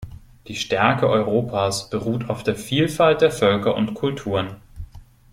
Die 0.47 0.55
Stärke 0.55 1.07
Europas 1.07 1.91
beruht 1.91 2.27
auf 2.31 2.41
der 2.41 2.55
Vielfalt 2.55 3.21
der 3.21 3.29
Völker 3.29 3.75
und 3.75 3.93
Kulturen. 3.93 4.55